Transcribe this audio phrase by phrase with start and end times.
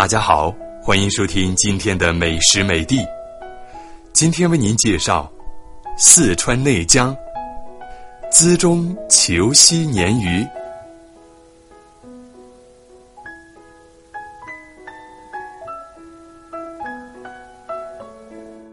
[0.00, 0.50] 大家好，
[0.82, 3.06] 欢迎收听今天的美食美地。
[4.14, 5.30] 今天为您介绍
[5.98, 7.14] 四川内江
[8.30, 10.42] 资中球溪鲶鱼。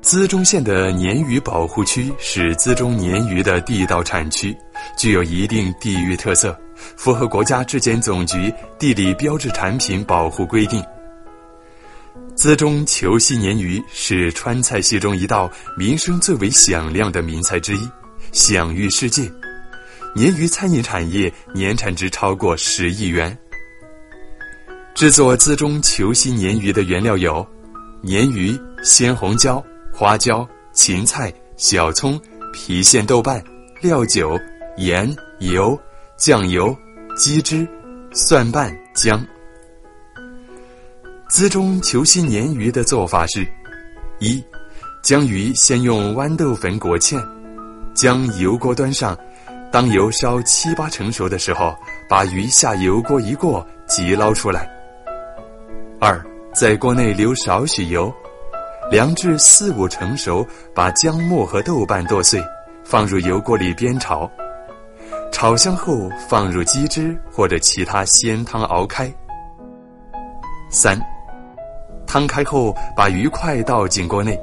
[0.00, 4.56] 资中县的鲶鱼保护区是资中鲶鱼的地道产区，
[4.96, 10.82] 具有一定地域特色，符合国家质检总局地理标志产品保护规定。
[12.40, 17.86] 资中球溪鲶鱼是川菜系中一道名声最为响亮的名菜之一，
[18.32, 19.30] 享誉世界。
[20.16, 23.36] 鲶鱼餐饮产业年产值超过十亿元。
[24.94, 27.46] 制作资中球溪鲶鱼的原料有：
[28.04, 29.62] 鲶鱼、鲜红椒。
[29.92, 32.18] 花椒、芹菜、小葱、
[32.54, 33.44] 郫县豆瓣、
[33.82, 34.34] 料酒、
[34.78, 35.78] 盐、油、
[36.16, 36.74] 酱油、
[37.18, 37.68] 鸡汁、
[38.14, 39.22] 蒜瓣、姜。
[41.40, 43.48] 资中球溪鲶鱼的做法是：
[44.18, 44.44] 一，
[45.02, 47.18] 将鱼先用豌豆粉裹芡，
[47.94, 49.16] 将油锅端上，
[49.72, 51.74] 当油烧七八成熟的时候，
[52.10, 54.68] 把鱼下油锅一过，即捞出来。
[55.98, 56.22] 二，
[56.54, 58.12] 在锅内留少许油。
[58.90, 62.44] 凉至四五成熟，把姜末和豆瓣剁碎，
[62.84, 64.30] 放入油锅里煸炒。
[65.32, 69.10] 炒香后，放入鸡汁或者其他鲜汤熬开。
[70.68, 71.00] 三，
[72.10, 74.36] 汤开后，把鱼块倒进锅内，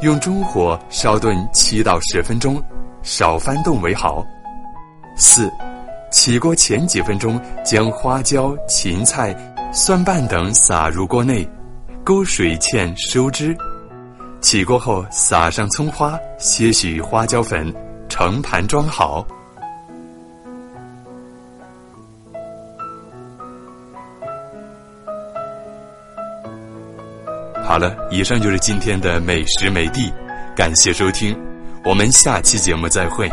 [0.00, 2.60] 用中火烧炖七到十分钟，
[3.04, 4.26] 少翻动为好。
[5.16, 5.48] 四，
[6.10, 9.32] 起锅前几分钟，将花椒、芹菜、
[9.72, 11.48] 蒜瓣等撒入锅内，
[12.02, 13.56] 勾水芡收汁。
[14.40, 17.72] 起锅后，撒上葱花，些许花椒粉，
[18.08, 19.24] 盛盘装好。
[27.64, 30.12] 好了，以上就是今天的美食美地，
[30.54, 31.36] 感谢收听，
[31.84, 33.30] 我们下期节目再会。